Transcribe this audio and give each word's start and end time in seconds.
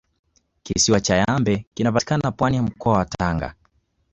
kisiwa 0.63 1.01
cha 1.01 1.15
yambe 1.15 1.65
kinapatikana 1.73 2.31
pwani 2.31 2.55
ya 2.57 2.63
mkoa 2.63 2.97
wa 2.97 3.05
tanga 3.05 3.55